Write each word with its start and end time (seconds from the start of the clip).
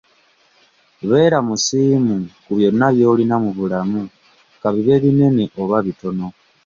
Beera 1.07 1.37
musiimu 1.47 2.15
ku 2.43 2.51
byonna 2.57 2.87
by'olina 2.95 3.35
mu 3.43 3.51
bulamu 3.57 4.01
kabibe 4.61 4.95
binene 5.03 5.43
oba 5.61 5.77
bitono. 5.85 6.27